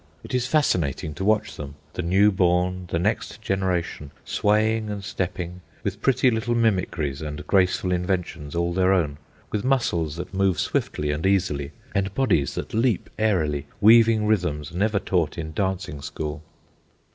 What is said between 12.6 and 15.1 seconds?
leap airily, weaving rhythms never